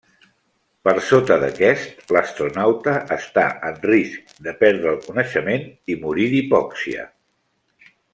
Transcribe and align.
Per 0.87 0.93
sota 1.09 1.35
d'aquest, 1.43 2.01
l'astronauta 2.15 2.95
està 3.17 3.43
en 3.71 3.77
risc 3.91 4.33
de 4.47 4.55
perdre 4.63 4.91
el 4.95 5.01
coneixement 5.07 5.69
i 5.93 5.99
morir 6.07 6.27
d'hipòxia. 6.33 7.07